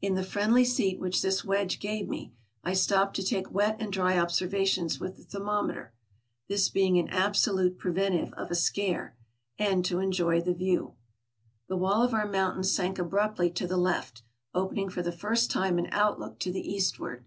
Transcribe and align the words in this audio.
In 0.00 0.14
the 0.14 0.22
friendly 0.22 0.64
seat 0.64 1.00
which 1.00 1.20
this 1.20 1.44
wedge 1.44 1.80
gave 1.80 2.08
me, 2.08 2.32
I 2.62 2.74
stopped 2.74 3.16
to 3.16 3.24
take 3.24 3.50
wet 3.50 3.74
and 3.80 3.92
dry 3.92 4.16
observations 4.16 5.00
with 5.00 5.16
the 5.16 5.24
thermometer— 5.24 5.92
this 6.48 6.68
being 6.68 6.96
an 6.96 7.08
absolute 7.08 7.76
preventive 7.76 8.32
of 8.34 8.52
a 8.52 8.54
scare— 8.54 9.16
and 9.68 9.84
to 9.84 9.98
enjoy 9.98 10.40
the 10.40 10.54
view. 10.54 10.94
The 11.66 11.76
wall 11.76 12.04
of 12.04 12.14
our 12.14 12.28
mountain 12.28 12.62
sank 12.62 13.00
abruptly 13.00 13.50
to 13.50 13.66
the 13.66 13.76
left, 13.76 14.22
open 14.54 14.78
ing 14.78 14.88
for 14.90 15.02
the 15.02 15.10
first 15.10 15.50
time 15.50 15.76
an 15.80 15.88
outlook 15.90 16.38
to 16.38 16.52
the 16.52 16.62
eastward. 16.72 17.24